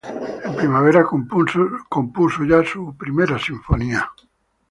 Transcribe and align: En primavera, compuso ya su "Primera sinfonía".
En 0.47 0.55
primavera, 0.59 1.03
compuso 1.05 2.43
ya 2.43 2.65
su 2.65 2.95
"Primera 2.97 3.37
sinfonía". 3.37 4.09